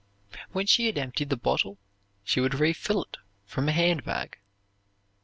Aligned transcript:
When 0.51 0.65
she 0.65 0.87
had 0.87 0.97
emptied 0.97 1.29
the 1.29 1.37
bottle 1.37 1.77
she 2.23 2.39
would 2.39 2.55
refill 2.55 3.03
it 3.03 3.17
from 3.45 3.69
a 3.69 3.71
hand 3.71 4.03
bag. 4.03 4.39